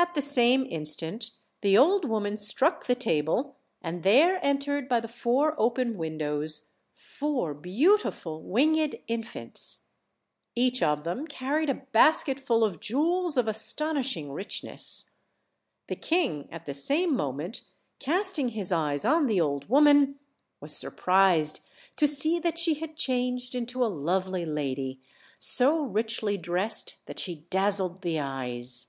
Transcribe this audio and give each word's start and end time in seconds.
At 0.00 0.14
the 0.14 0.22
same 0.22 0.64
instant 0.64 1.30
the 1.60 1.76
old 1.76 2.06
woman 2.06 2.38
struck 2.38 2.86
the 2.86 2.94
table, 2.94 3.56
and 3.82 4.02
there 4.02 4.40
entered 4.42 4.88
by 4.88 4.98
the 4.98 5.06
four 5.06 5.54
open 5.60 5.98
windows 5.98 6.68
four 6.94 7.54
beauti 7.54 8.10
ful 8.10 8.40
winged 8.42 8.96
infants. 9.08 9.82
Each 10.54 10.82
of 10.82 11.04
them 11.04 11.26
carried 11.26 11.68
a 11.68 11.74
basketful 11.92 12.64
of 12.64 12.80
jewels 12.80 13.36
of 13.36 13.46
astonishing 13.46 14.32
richness. 14.32 15.12
The 15.88 15.96
king 15.96 16.48
at 16.50 16.64
the 16.64 16.74
same 16.74 17.14
moment 17.14 17.62
casting 17.98 18.48
his 18.48 18.72
eyes 18.72 19.04
on 19.04 19.26
the 19.26 19.40
old 19.40 19.68
woman, 19.68 20.18
was 20.62 20.74
surprised 20.74 21.60
to 21.96 22.08
see 22.08 22.38
that 22.38 22.58
she 22.58 22.72
had 22.72 22.96
changed 22.96 23.54
into 23.54 23.84
a 23.84 23.86
lovely 23.86 24.46
lady, 24.46 25.02
so 25.38 25.78
richly 25.82 26.38
dressed 26.38 26.96
that 27.04 27.18
she 27.18 27.44
dazzled 27.50 28.00
the 28.00 28.18
eyes. 28.18 28.86